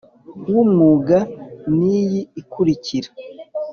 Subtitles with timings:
[0.51, 1.17] w umwuga
[1.77, 3.09] ni iyi ikurikira